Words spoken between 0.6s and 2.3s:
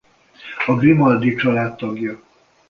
A Grimaldi család tagja.